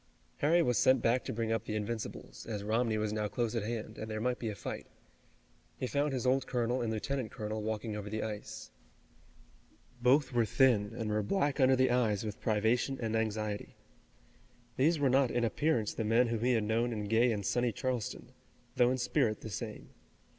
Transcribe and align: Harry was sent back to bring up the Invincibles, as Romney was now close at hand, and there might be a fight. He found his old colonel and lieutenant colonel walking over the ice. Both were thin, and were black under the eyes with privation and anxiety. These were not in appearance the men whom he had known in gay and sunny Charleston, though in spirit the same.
Harry 0.37 0.63
was 0.63 0.79
sent 0.79 0.99
back 0.99 1.23
to 1.23 1.31
bring 1.31 1.51
up 1.51 1.65
the 1.65 1.75
Invincibles, 1.75 2.47
as 2.47 2.63
Romney 2.63 2.97
was 2.97 3.13
now 3.13 3.27
close 3.27 3.53
at 3.55 3.61
hand, 3.61 3.99
and 3.99 4.09
there 4.09 4.19
might 4.19 4.39
be 4.39 4.49
a 4.49 4.55
fight. 4.55 4.87
He 5.77 5.85
found 5.85 6.11
his 6.11 6.25
old 6.25 6.47
colonel 6.47 6.81
and 6.81 6.91
lieutenant 6.91 7.29
colonel 7.29 7.61
walking 7.61 7.95
over 7.95 8.09
the 8.09 8.23
ice. 8.23 8.71
Both 10.01 10.33
were 10.33 10.43
thin, 10.43 10.91
and 10.97 11.11
were 11.11 11.21
black 11.21 11.59
under 11.59 11.75
the 11.75 11.91
eyes 11.91 12.25
with 12.25 12.41
privation 12.41 12.97
and 12.99 13.15
anxiety. 13.15 13.75
These 14.75 14.97
were 14.97 15.07
not 15.07 15.29
in 15.29 15.43
appearance 15.43 15.93
the 15.93 16.03
men 16.03 16.29
whom 16.29 16.43
he 16.43 16.53
had 16.53 16.63
known 16.63 16.91
in 16.93 17.03
gay 17.03 17.31
and 17.31 17.45
sunny 17.45 17.71
Charleston, 17.71 18.31
though 18.77 18.89
in 18.89 18.97
spirit 18.97 19.41
the 19.41 19.51
same. 19.51 19.89